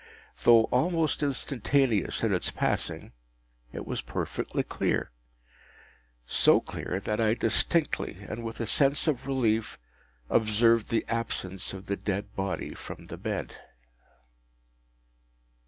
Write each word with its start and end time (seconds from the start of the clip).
Though 0.45 0.63
almost 0.71 1.21
instantaneous 1.21 2.23
in 2.23 2.33
its 2.33 2.49
passing, 2.49 3.11
it 3.71 3.85
was 3.85 4.01
perfectly 4.01 4.63
clear; 4.63 5.11
so 6.25 6.59
clear 6.59 6.99
that 7.03 7.21
I 7.21 7.35
distinctly, 7.35 8.25
and 8.27 8.43
with 8.43 8.59
a 8.59 8.65
sense 8.65 9.05
of 9.05 9.27
relief, 9.27 9.77
observed 10.27 10.89
the 10.89 11.05
absence 11.07 11.71
of 11.71 11.85
the 11.85 11.97
dead 11.97 12.35
body 12.35 12.73
from 12.73 13.09
the 13.13 13.17
bed. 13.17 13.57